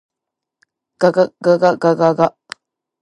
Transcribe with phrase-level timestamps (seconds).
[1.13, 2.21] ががががががが。